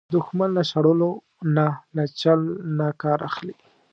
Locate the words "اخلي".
3.29-3.55